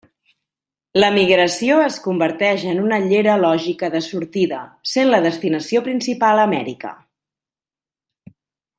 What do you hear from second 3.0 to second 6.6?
llera lògica de sortida, sent la destinació principal